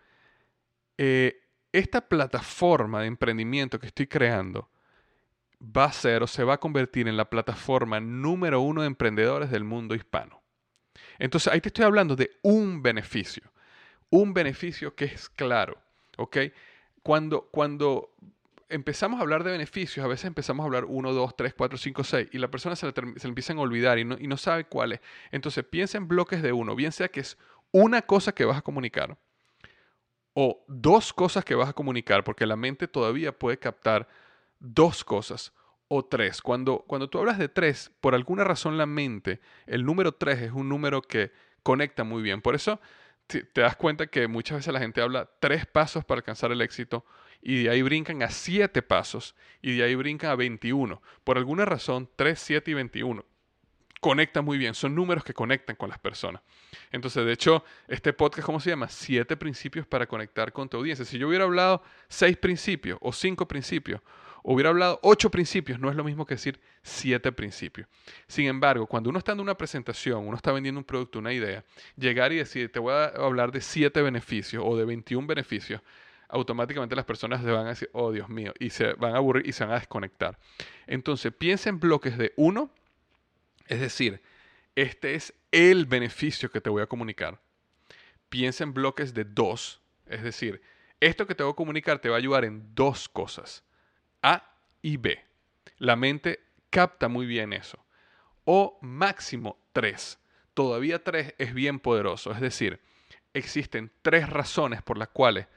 [0.98, 1.42] eh,
[1.72, 4.70] esta plataforma de emprendimiento que estoy creando
[5.62, 9.52] va a ser o se va a convertir en la plataforma número uno de emprendedores
[9.52, 10.42] del mundo hispano.
[11.18, 13.52] Entonces ahí te estoy hablando de un beneficio,
[14.10, 15.78] un beneficio que es claro.
[17.04, 18.12] Cuando, cuando
[18.68, 22.04] empezamos a hablar de beneficios, a veces empezamos a hablar 1, 2, 3, 4, 5,
[22.04, 24.66] 6 y la persona se le, se empiezan a olvidar y no, y no sabe
[24.66, 25.02] cuál es.
[25.32, 27.38] Entonces piensa en bloques de uno, bien sea que es
[27.72, 29.18] una cosa que vas a comunicar
[30.34, 34.08] o dos cosas que vas a comunicar, porque la mente todavía puede captar
[34.60, 35.54] dos cosas
[35.88, 36.42] o tres.
[36.42, 40.52] Cuando, cuando tú hablas de tres, por alguna razón la mente, el número tres es
[40.52, 41.32] un número que
[41.64, 42.42] conecta muy bien.
[42.42, 42.80] Por eso
[43.30, 47.06] te, das cuenta que muchas veces la gente habla tres pasos para alcanzar el éxito
[47.42, 51.02] y de ahí brincan a siete pasos y de ahí brincan a 21.
[51.24, 53.26] Por alguna razón, 3, 7 y 21
[54.00, 56.42] conectan muy bien, son números que conectan con las personas.
[56.92, 58.88] Entonces, de hecho, este podcast, ¿cómo se llama?
[58.88, 61.06] Siete principios para conectar con tu audiencia.
[61.06, 64.02] Si yo hubiera hablado seis principios o cinco principios,
[64.54, 67.88] hubiera hablado ocho principios, no es lo mismo que decir siete principios.
[68.28, 71.64] Sin embargo, cuando uno está en una presentación, uno está vendiendo un producto, una idea,
[71.96, 75.82] llegar y decir, te voy a hablar de siete beneficios o de 21 beneficios,
[76.30, 79.48] automáticamente las personas se van a decir, oh Dios mío, y se van a aburrir
[79.48, 80.40] y se van a desconectar.
[80.88, 82.72] Entonces, piensa en bloques de uno,
[83.68, 84.20] es decir,
[84.76, 87.40] este es el beneficio que te voy a comunicar.
[88.30, 90.60] Piensa en bloques de dos, es decir,
[91.00, 93.64] esto que te voy a comunicar te va a ayudar en dos cosas,
[94.22, 94.44] A
[94.82, 95.24] y B.
[95.78, 97.84] La mente capta muy bien eso.
[98.46, 100.20] O máximo tres.
[100.54, 102.82] Todavía tres es bien poderoso, es decir,
[103.34, 105.48] existen tres razones por las cuales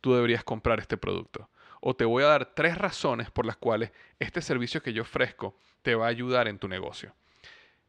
[0.00, 1.48] tú deberías comprar este producto.
[1.80, 5.56] O te voy a dar tres razones por las cuales este servicio que yo ofrezco
[5.82, 7.12] te va a ayudar en tu negocio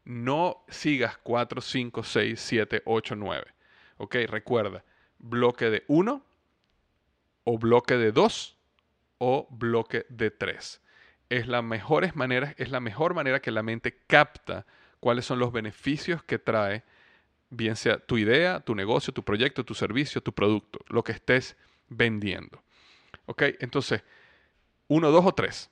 [0.04, 3.46] no sigas 4, 5, 6, 7, 8, 9.
[3.96, 4.84] Ok, recuerda,
[5.18, 6.22] bloque de 1
[7.44, 8.53] o bloque de 2
[9.18, 10.80] o bloque de 3.
[11.30, 14.66] Es la, mejor manera, es la mejor manera que la mente capta
[15.00, 16.84] cuáles son los beneficios que trae,
[17.50, 21.56] bien sea tu idea, tu negocio, tu proyecto, tu servicio, tu producto, lo que estés
[21.88, 22.62] vendiendo.
[23.26, 24.02] Ok, entonces,
[24.88, 25.70] 1, 2 o 3.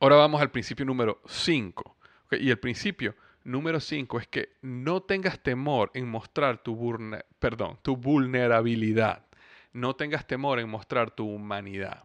[0.00, 1.96] Ahora vamos al principio número 5
[2.32, 6.98] y el principio número 5 es que no tengas temor en mostrar tu,
[7.38, 9.26] perdón, tu vulnerabilidad.
[9.72, 12.04] No tengas temor en mostrar tu humanidad.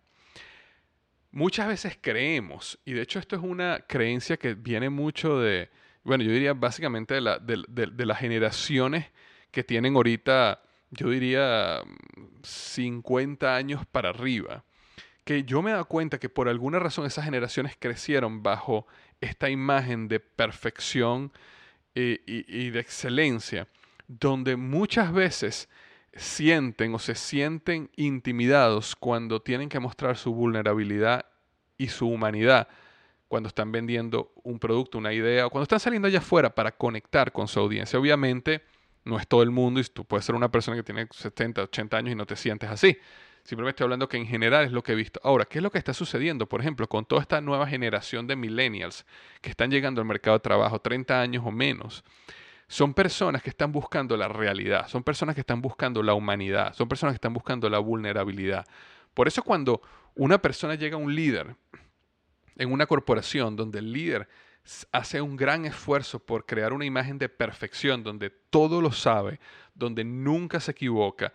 [1.37, 5.69] Muchas veces creemos, y de hecho esto es una creencia que viene mucho de,
[6.03, 9.05] bueno, yo diría básicamente de, la, de las generaciones
[9.51, 11.83] que tienen ahorita, yo diría
[12.41, 14.63] 50 años para arriba,
[15.23, 18.87] que yo me he dado cuenta que por alguna razón esas generaciones crecieron bajo
[19.21, 21.31] esta imagen de perfección
[21.93, 23.67] eh, y, de excelencia,
[24.07, 25.69] donde muchas veces
[26.17, 31.25] sienten o se sienten intimidados cuando tienen que mostrar su vulnerabilidad
[31.77, 32.67] y su humanidad
[33.27, 37.31] cuando están vendiendo un producto, una idea, o cuando están saliendo allá afuera para conectar
[37.31, 37.99] con su audiencia.
[37.99, 38.63] Obviamente,
[39.03, 41.97] no es todo el mundo y tú puedes ser una persona que tiene 70, 80
[41.97, 42.97] años y no te sientes así.
[43.43, 45.21] Simplemente estoy hablando que en general es lo que he visto.
[45.23, 46.47] Ahora, ¿qué es lo que está sucediendo?
[46.47, 49.05] Por ejemplo, con toda esta nueva generación de millennials
[49.41, 52.03] que están llegando al mercado de trabajo, 30 años o menos.
[52.67, 56.89] Son personas que están buscando la realidad, son personas que están buscando la humanidad, son
[56.89, 58.65] personas que están buscando la vulnerabilidad.
[59.13, 59.81] Por eso cuando
[60.15, 61.55] una persona llega a un líder
[62.57, 64.27] en una corporación donde el líder
[64.91, 69.39] hace un gran esfuerzo por crear una imagen de perfección, donde todo lo sabe,
[69.73, 71.31] donde nunca se equivoca,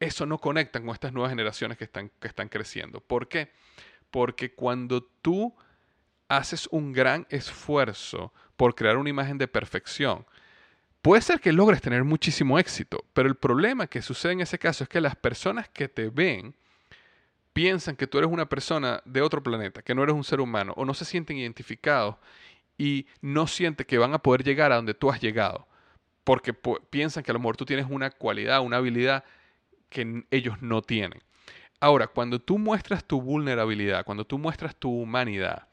[0.00, 3.00] eso no conecta con estas nuevas generaciones que están, que están creciendo.
[3.00, 3.52] ¿Por qué?
[4.10, 5.54] Porque cuando tú
[6.28, 10.26] haces un gran esfuerzo por crear una imagen de perfección,
[11.06, 14.82] puede ser que logres tener muchísimo éxito, pero el problema que sucede en ese caso
[14.82, 16.56] es que las personas que te ven
[17.52, 20.74] piensan que tú eres una persona de otro planeta, que no eres un ser humano,
[20.76, 22.16] o no se sienten identificados
[22.76, 25.68] y no sienten que van a poder llegar a donde tú has llegado,
[26.24, 26.52] porque
[26.90, 29.22] piensan que a lo mejor tú tienes una cualidad, una habilidad
[29.88, 31.22] que ellos no tienen.
[31.78, 35.68] Ahora, cuando tú muestras tu vulnerabilidad, cuando tú muestras tu humanidad,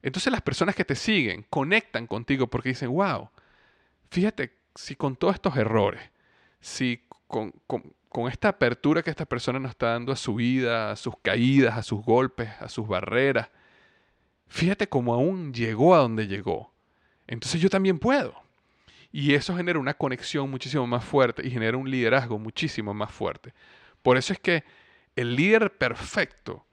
[0.00, 3.28] entonces las personas que te siguen conectan contigo porque dicen, wow,
[4.08, 6.02] fíjate, si con todos estos errores,
[6.60, 7.52] si con,
[8.12, 11.78] con esta apertura que esta persona nos está dando a su vida, a sus caídas,
[11.78, 13.48] a sus golpes, a sus barreras,
[14.48, 16.74] fíjate cómo aún llegó a donde llegó.
[17.26, 18.34] Entonces yo también puedo.
[19.10, 23.54] Y eso genera una conexión muchísimo más fuerte y genera un liderazgo muchísimo más fuerte.
[24.02, 24.62] Por eso es que
[25.16, 26.66] el líder perfecto,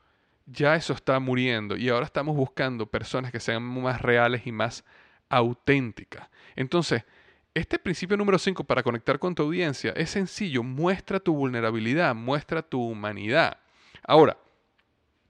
[0.46, 4.84] ya eso está muriendo y ahora estamos buscando personas que sean más reales y más
[5.30, 6.28] auténticas.
[6.56, 7.06] Entonces,
[7.54, 12.62] este principio número 5 para conectar con tu audiencia es sencillo, muestra tu vulnerabilidad, muestra
[12.62, 13.58] tu humanidad.
[14.04, 14.38] Ahora,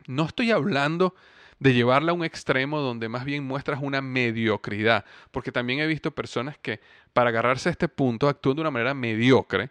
[0.08, 1.16] no estoy hablando
[1.60, 6.12] de llevarla a un extremo donde más bien muestras una mediocridad, porque también he visto
[6.12, 6.80] personas que
[7.14, 9.70] para agarrarse a este punto actúan de una manera mediocre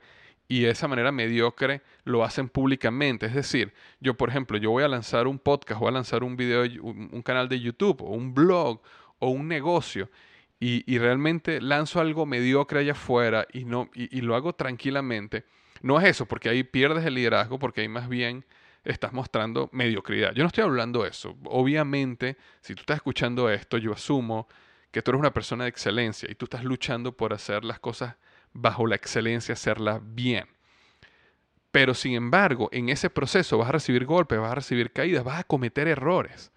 [0.48, 3.26] y de esa manera mediocre lo hacen públicamente.
[3.26, 6.36] Es decir, yo por ejemplo, yo voy a lanzar un podcast, voy a lanzar un
[6.36, 8.80] video, un canal de YouTube o un blog
[9.18, 10.08] o un negocio
[10.60, 15.44] y, realmente lanzo algo mediocre allá afuera y, no, y lo hago tranquilamente.
[15.82, 18.44] No es eso, porque ahí pierdes el liderazgo, porque ahí más bien
[18.84, 20.32] estás mostrando mediocridad.
[20.34, 21.36] Yo no estoy hablando de eso.
[21.44, 24.48] Obviamente, si tú estás escuchando esto, yo asumo
[24.90, 28.16] que tú eres una persona de excelencia y tú estás luchando por hacer las cosas
[28.52, 30.46] bajo la excelencia, hacerlas bien.
[31.70, 35.40] Pero sin embargo, en ese proceso vas a recibir golpes, vas a recibir caídas, vas
[35.40, 36.50] a cometer errores.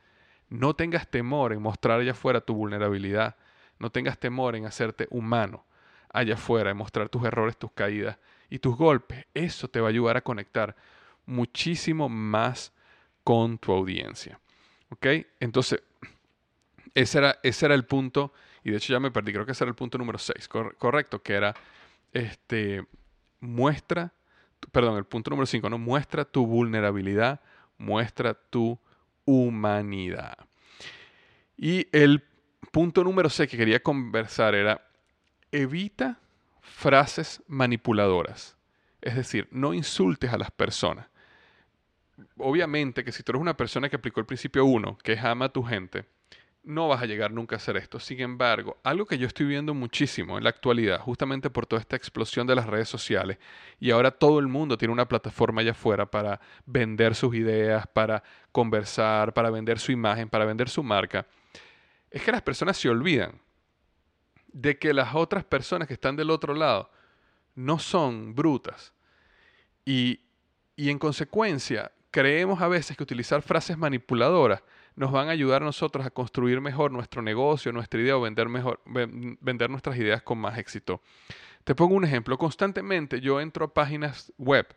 [0.49, 3.35] No tengas temor en mostrar allá afuera tu vulnerabilidad.
[3.81, 5.65] No tengas temor en hacerte humano
[6.13, 9.25] allá afuera, en mostrar tus errores, tus caídas y tus golpes.
[9.33, 10.75] Eso te va a ayudar a conectar
[11.25, 12.73] muchísimo más
[13.23, 14.39] con tu audiencia.
[14.89, 15.07] ¿Ok?
[15.39, 15.81] Entonces,
[16.93, 19.63] ese era, ese era el punto, y de hecho ya me perdí, creo que ese
[19.63, 21.55] era el punto número 6, correcto, que era,
[22.13, 22.85] este,
[23.39, 24.13] muestra,
[24.71, 25.79] perdón, el punto número 5, ¿no?
[25.79, 27.41] Muestra tu vulnerabilidad,
[27.79, 28.77] muestra tu
[29.25, 30.37] humanidad.
[31.57, 32.30] Y el
[32.71, 34.87] punto número 6 que quería conversar era,
[35.51, 36.19] evita
[36.61, 38.55] frases manipuladoras.
[39.01, 41.07] Es decir, no insultes a las personas
[42.37, 45.45] obviamente que si tú eres una persona que aplicó el principio 1, que es ama
[45.45, 46.05] a tu gente,
[46.63, 47.99] no vas a llegar nunca a hacer esto.
[47.99, 51.95] Sin embargo, algo que yo estoy viendo muchísimo en la actualidad, justamente por toda esta
[51.95, 53.39] explosión de las redes sociales,
[53.79, 58.23] y ahora todo el mundo tiene una plataforma allá afuera para vender sus ideas, para
[58.51, 61.25] conversar, para vender su imagen, para vender su marca,
[62.11, 63.39] es que las personas se olvidan
[64.51, 66.91] de que las otras personas que están del otro lado
[67.55, 68.93] no son brutas.
[69.85, 70.19] Y,
[70.75, 74.61] y en consecuencia, creemos a veces que utilizar frases manipuladoras
[74.95, 78.49] nos van a ayudar a nosotros a construir mejor nuestro negocio, nuestra idea o vender,
[78.49, 81.01] mejor, vender nuestras ideas con más éxito.
[81.63, 82.37] Te pongo un ejemplo.
[82.37, 84.67] Constantemente yo entro a páginas web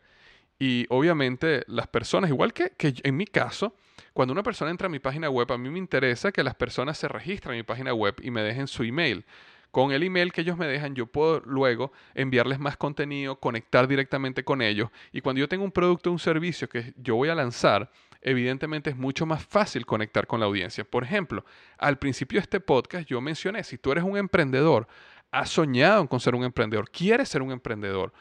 [0.58, 3.74] y obviamente las personas, igual que, que en mi caso,
[4.12, 6.98] cuando una persona entra a mi página web, a mí me interesa que las personas
[6.98, 9.24] se registren en mi página web y me dejen su email.
[9.70, 14.44] Con el email que ellos me dejan, yo puedo luego enviarles más contenido, conectar directamente
[14.44, 14.88] con ellos.
[15.10, 18.90] Y cuando yo tengo un producto o un servicio que yo voy a lanzar, evidentemente
[18.90, 20.84] es mucho más fácil conectar con la audiencia.
[20.84, 21.44] Por ejemplo,
[21.76, 24.86] al principio de este podcast yo mencioné, si tú eres un emprendedor,
[25.32, 28.12] has soñado con ser un emprendedor, quieres ser un emprendedor,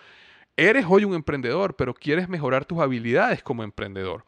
[0.57, 4.25] eres hoy un emprendedor, pero quieres mejorar tus habilidades como emprendedor.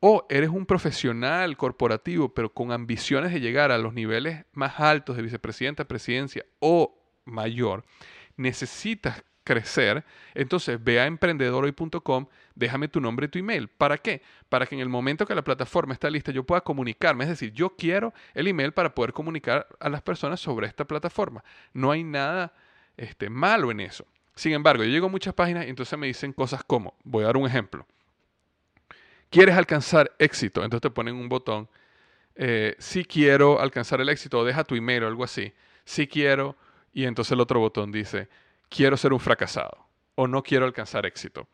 [0.00, 5.16] O eres un profesional corporativo, pero con ambiciones de llegar a los niveles más altos
[5.16, 7.84] de vicepresidenta, presidencia o mayor,
[8.36, 13.66] necesitas crecer, entonces ve a emprendedorhoy.com, déjame tu nombre y tu email.
[13.68, 14.22] ¿Para qué?
[14.48, 17.24] Para que en el momento que la plataforma está lista yo pueda comunicarme.
[17.24, 21.42] Es decir, yo quiero el email para poder comunicar a las personas sobre esta plataforma.
[21.72, 22.52] No hay nada
[22.96, 24.04] este, malo en eso.
[24.36, 27.28] Sin embargo, yo llego a muchas páginas y entonces me dicen cosas como, voy a
[27.28, 27.86] dar un ejemplo
[29.30, 31.68] quieres alcanzar éxito, entonces te ponen un botón,
[32.34, 35.52] eh, si quiero alcanzar el éxito, deja tu email o algo así,
[35.84, 36.56] si quiero,
[36.92, 38.28] y entonces el otro botón dice,
[38.68, 41.48] quiero ser un fracasado o no quiero alcanzar éxito.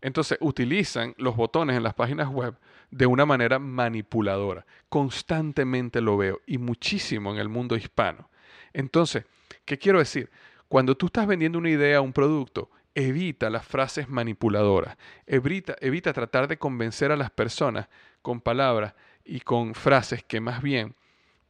[0.00, 2.56] Entonces utilizan los botones en las páginas web
[2.90, 4.66] de una manera manipuladora.
[4.88, 8.30] Constantemente lo veo y muchísimo en el mundo hispano.
[8.72, 9.24] Entonces,
[9.64, 10.30] ¿qué quiero decir?
[10.68, 16.48] Cuando tú estás vendiendo una idea un producto, evita las frases manipuladoras, evita, evita tratar
[16.48, 17.88] de convencer a las personas
[18.22, 20.96] con palabras y con frases que más bien,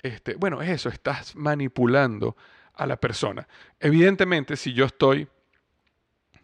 [0.02, 2.36] este, bueno, es eso, estás manipulando
[2.74, 3.46] a la persona.
[3.78, 5.28] Evidentemente, si yo estoy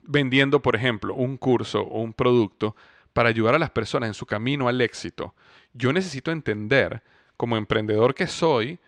[0.03, 2.77] vendiendo, por ejemplo, un curso o un producto
[3.13, 5.35] para ayudar a las personas en su camino al éxito,
[5.73, 7.03] yo necesito entender,
[7.37, 8.79] como emprendedor que soy,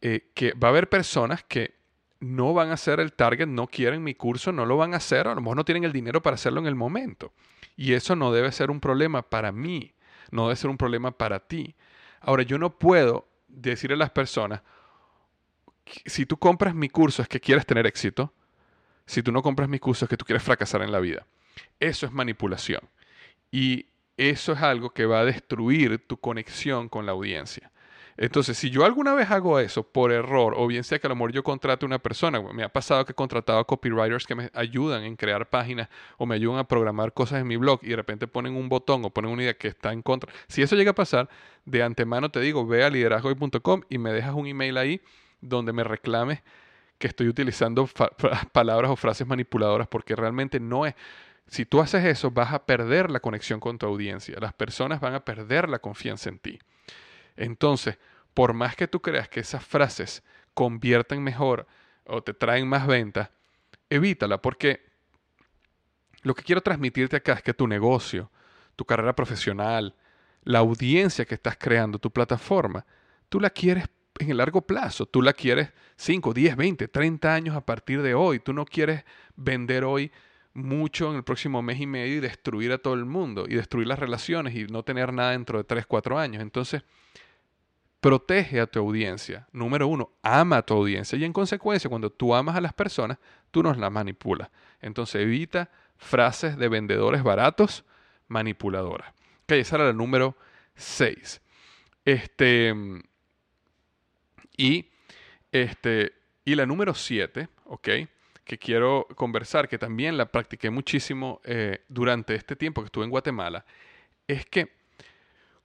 [0.00, 1.79] eh, que va a haber personas que
[2.20, 5.26] no van a ser el target, no quieren mi curso, no lo van a hacer,
[5.26, 7.32] a lo mejor no tienen el dinero para hacerlo en el momento.
[7.76, 9.94] Y eso no debe ser un problema para mí,
[10.30, 11.74] no debe ser un problema para ti.
[12.20, 14.60] Ahora, yo no puedo decirle a las personas,
[16.04, 18.32] si tú compras mi curso es que quieres tener éxito,
[19.06, 21.26] si tú no compras mi curso es que tú quieres fracasar en la vida.
[21.80, 22.82] Eso es manipulación.
[23.50, 27.72] Y eso es algo que va a destruir tu conexión con la audiencia.
[28.20, 31.16] Entonces, si yo alguna vez hago eso por error, o bien sea que a lo
[31.16, 34.50] mejor yo contrate una persona, me ha pasado que he contratado a copywriters que me
[34.52, 37.96] ayudan en crear páginas o me ayudan a programar cosas en mi blog y de
[37.96, 40.30] repente ponen un botón o ponen una idea que está en contra.
[40.48, 41.30] Si eso llega a pasar,
[41.64, 45.00] de antemano te digo, ve a liderazgoy.com y me dejas un email ahí
[45.40, 46.42] donde me reclames
[46.98, 47.88] que estoy utilizando
[48.52, 50.94] palabras o frases manipuladoras porque realmente no es
[51.46, 54.36] Si tú haces eso, vas a perder la conexión con tu audiencia.
[54.38, 56.58] Las personas van a perder la confianza en ti.
[57.36, 57.96] Entonces,
[58.34, 60.22] por más que tú creas que esas frases
[60.54, 61.66] convierten mejor
[62.04, 63.30] o te traen más ventas,
[63.88, 64.88] evítala porque
[66.22, 68.30] lo que quiero transmitirte acá es que tu negocio,
[68.76, 69.94] tu carrera profesional,
[70.44, 72.84] la audiencia que estás creando, tu plataforma,
[73.28, 73.84] tú la quieres
[74.18, 78.14] en el largo plazo, tú la quieres 5, 10, 20, 30 años a partir de
[78.14, 79.04] hoy, tú no quieres
[79.36, 80.12] vender hoy
[80.52, 83.86] mucho en el próximo mes y medio y destruir a todo el mundo y destruir
[83.86, 86.42] las relaciones y no tener nada dentro de 3, 4 años.
[86.42, 86.82] Entonces,
[88.00, 89.46] protege a tu audiencia.
[89.52, 93.18] Número uno, ama a tu audiencia y en consecuencia, cuando tú amas a las personas,
[93.50, 94.50] tú no las manipulas.
[94.80, 97.84] Entonces, evita frases de vendedores baratos
[98.28, 99.12] manipuladoras.
[99.44, 100.36] Ok, esa era la número
[100.76, 101.40] 6.
[102.04, 102.74] Este,
[104.56, 104.90] y,
[105.52, 106.12] este,
[106.44, 107.88] y la número 7, ok,
[108.44, 113.10] que quiero conversar, que también la practiqué muchísimo eh, durante este tiempo que estuve en
[113.10, 113.64] Guatemala,
[114.26, 114.79] es que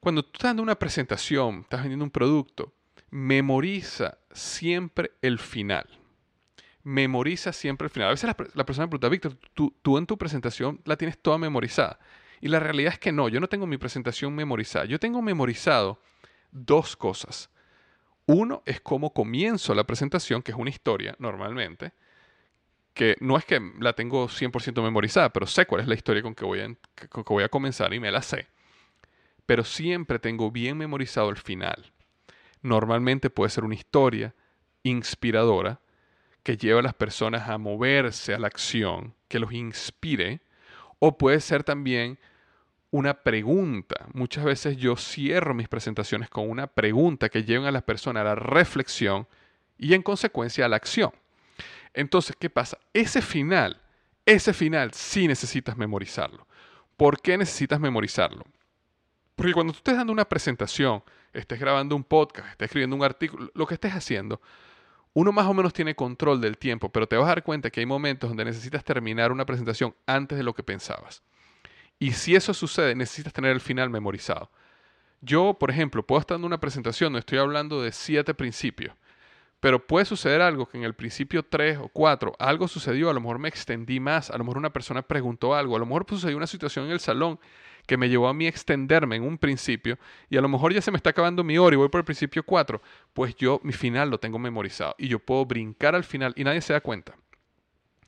[0.05, 2.75] cuando tú estás dando una presentación, estás vendiendo un producto,
[3.09, 5.87] memoriza siempre el final.
[6.83, 8.09] Memoriza siempre el final.
[8.09, 11.39] A veces la, persona me pregunta, Víctor, tú, tú en tu presentación la tienes toda
[11.39, 11.97] memorizada.
[12.39, 14.85] Y la realidad es que no, yo no tengo mi presentación memorizada.
[14.85, 15.99] Yo tengo memorizado
[16.51, 17.49] dos cosas.
[18.27, 21.93] Uno es cómo comienzo la presentación, que es una historia normalmente,
[22.93, 26.35] que no es que la tengo 100% memorizada, pero sé cuál es la historia con
[26.35, 28.53] que voy a comenzar y me la sé.
[29.45, 31.91] Pero siempre tengo bien memorizado el final.
[32.61, 34.33] Normalmente puede ser una historia
[34.83, 35.79] inspiradora
[36.43, 40.41] que lleva a las personas a moverse a la acción, que los inspire,
[40.99, 42.19] o puede ser también
[42.91, 44.07] una pregunta.
[44.13, 48.25] Muchas veces yo cierro mis presentaciones con una pregunta que lleva a las personas a
[48.25, 49.27] la reflexión
[49.77, 51.11] y en consecuencia a la acción.
[51.93, 52.77] Entonces, ¿qué pasa?
[52.93, 53.81] Ese final,
[54.25, 56.47] ese final sí necesitas memorizarlo.
[56.95, 58.45] ¿Por qué necesitas memorizarlo?
[59.35, 63.51] Porque cuando tú estés dando una presentación, estés grabando un podcast, estés escribiendo un artículo,
[63.53, 64.41] lo que estés haciendo,
[65.13, 67.79] uno más o menos tiene control del tiempo, pero te vas a dar cuenta que
[67.79, 71.23] hay momentos donde necesitas terminar una presentación antes de lo que pensabas.
[71.99, 74.51] Y si eso sucede, necesitas tener el final memorizado.
[75.21, 78.93] Yo, por ejemplo, puedo estar dando una presentación donde estoy hablando de siete principios,
[79.61, 83.21] pero puede suceder algo que en el principio tres o cuatro algo sucedió, a lo
[83.21, 86.35] mejor me extendí más, a lo mejor una persona preguntó algo, a lo mejor sucedió
[86.37, 87.39] una situación en el salón
[87.85, 89.97] que me llevó a mí extenderme en un principio
[90.29, 92.05] y a lo mejor ya se me está acabando mi hora y voy por el
[92.05, 92.81] principio cuatro,
[93.13, 96.61] pues yo mi final lo tengo memorizado y yo puedo brincar al final y nadie
[96.61, 97.15] se da cuenta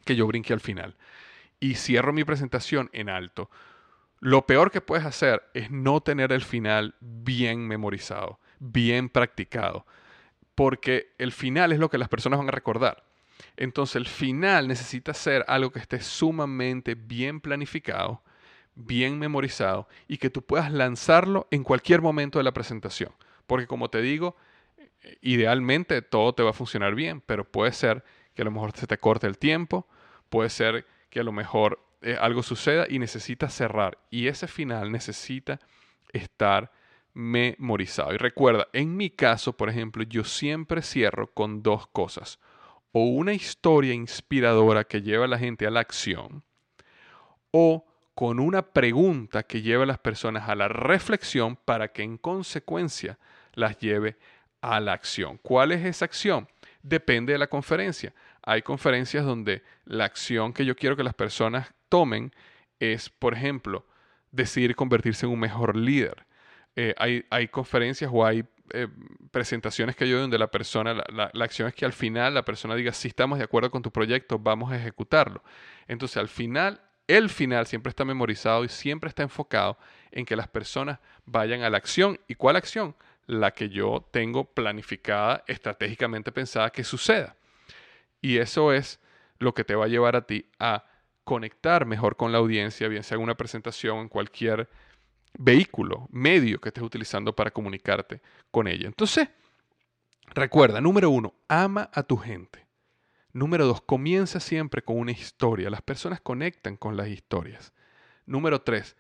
[0.06, 0.96] que yo brinqué al final.
[1.60, 3.50] Y cierro mi presentación en alto
[4.20, 9.86] lo peor que puedes hacer es no tener el final bien memorizado, bien practicado,
[10.56, 13.04] porque el final es lo que las personas van a recordar.
[13.58, 18.24] Entonces el final necesita ser algo que esté sumamente bien planificado,
[18.78, 23.12] bien memorizado y que tú puedas lanzarlo en cualquier momento de la presentación.
[23.48, 24.36] Porque como te digo,
[25.22, 28.04] idealmente todo te va a funcionar bien, pero puede ser
[28.34, 29.88] que a lo mejor se te corte el tiempo,
[30.30, 33.98] puede ser que a lo mejor eh, algo suceda y necesita cerrar.
[34.12, 35.60] Y ese final necesita
[36.14, 36.72] estar
[37.14, 38.14] memorizado.
[38.14, 42.40] Y recuerda, en mi caso, por ejemplo, yo siempre cierro con dos cosas.
[42.92, 46.44] O una historia inspiradora que lleva a la gente a la acción,
[47.52, 47.86] o
[48.18, 53.20] con una pregunta que lleva a las personas a la reflexión para que en consecuencia
[53.54, 54.18] las lleve
[54.60, 55.38] a la acción.
[55.38, 56.48] ¿Cuál es esa acción?
[56.82, 58.16] Depende de la conferencia.
[58.42, 62.34] Hay conferencias donde la acción que yo quiero que las personas tomen
[62.80, 63.86] es, por ejemplo,
[64.32, 66.26] decidir convertirse en un mejor líder.
[66.76, 66.96] Eh,
[67.30, 68.44] hay, conferencias o hay
[68.74, 68.88] eh,
[69.30, 72.74] presentaciones que yo donde la persona, la, la, acción es que al final la persona
[72.74, 75.44] diga, si estamos de acuerdo con tu proyecto, vamos a ejecutarlo.
[75.88, 79.78] Entonces al final, el final siempre está memorizado y siempre está enfocado
[80.12, 82.20] en que las personas vayan a la acción.
[82.28, 82.96] ¿Y cuál acción?
[83.26, 87.36] La que yo tengo planificada, estratégicamente pensada que suceda.
[88.22, 89.00] Y eso es
[89.40, 90.86] lo que te va a llevar a ti a
[91.24, 94.70] conectar mejor con la audiencia, bien sea en una presentación, en cualquier
[95.38, 98.88] vehículo, medio que estés utilizando para comunicarte con ella.
[98.88, 99.30] Entonces,
[100.34, 102.67] recuerda, número uno, ama a tu gente.
[103.38, 105.70] Número dos, comienza siempre con una historia.
[105.70, 107.72] Las personas conectan con las historias.
[108.26, 108.98] Número tres,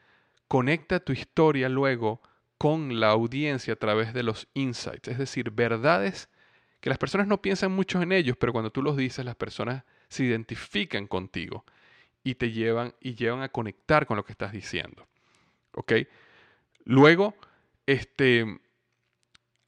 [0.48, 2.22] conecta tu historia luego
[2.60, 6.30] con la audiencia a través de los insights, es decir, verdades
[6.82, 9.86] que las personas no piensan mucho en ellos, pero cuando tú los dices, las personas
[10.08, 11.66] se identifican contigo
[12.24, 15.08] y te llevan y llevan a conectar con lo que estás diciendo.
[15.74, 15.94] ¿Ok?
[16.86, 17.34] Luego,
[17.88, 18.46] este,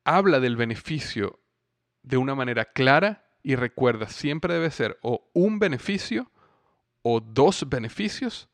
[0.04, 1.40] habla del beneficio
[2.04, 6.30] de una manera clara y recuerda, siempre debe ser o un beneficio
[7.02, 8.48] o dos beneficios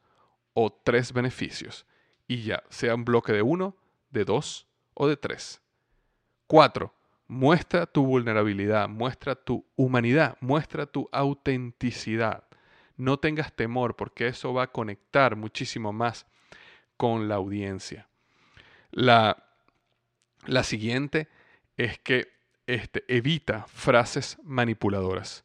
[0.54, 1.86] o tres beneficios.
[2.30, 3.76] Y ya, sea un bloque de uno,
[4.12, 5.62] de dos o de tres.
[6.48, 6.94] Cuatro,
[7.28, 12.46] muestra tu vulnerabilidad, muestra tu humanidad, muestra tu autenticidad.
[12.96, 16.26] No tengas temor porque eso va a conectar muchísimo más
[16.96, 18.08] con la audiencia.
[18.92, 19.44] La,
[20.46, 21.28] la siguiente
[21.76, 22.35] es que
[22.68, 25.44] este, evita frases manipuladoras.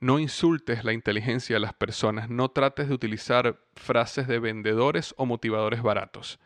[0.00, 5.26] No insultes la inteligencia de las personas, no trates de utilizar frases de vendedores o
[5.26, 6.38] motivadores baratos.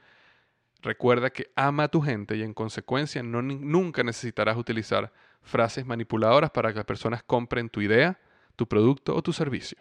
[0.80, 6.70] Recuerda que ama a tu gente y en consecuencia nunca necesitarás utilizar frases manipuladoras para
[6.70, 8.18] que las personas compren tu idea,
[8.56, 9.78] tu producto o tu servicio.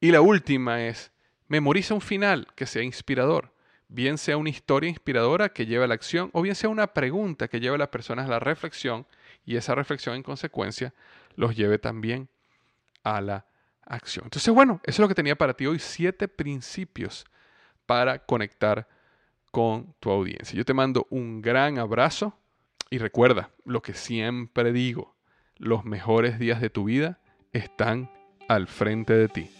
[0.00, 1.12] Y la última es,
[1.48, 3.52] memoriza un final que sea inspirador,
[3.88, 7.48] bien sea una historia inspiradora que lleve a la acción o bien sea una pregunta
[7.48, 9.06] que lleve a las personas a la reflexión
[9.44, 10.94] y esa reflexión en consecuencia
[11.36, 12.28] los lleve también
[13.02, 13.46] a la
[13.82, 14.24] acción.
[14.26, 17.24] Entonces, bueno, eso es lo que tenía para ti hoy, siete principios
[17.86, 18.88] para conectar
[19.50, 20.56] con tu audiencia.
[20.56, 22.38] Yo te mando un gran abrazo
[22.88, 25.16] y recuerda lo que siempre digo,
[25.56, 27.20] los mejores días de tu vida
[27.52, 28.10] están
[28.48, 29.59] al frente de ti.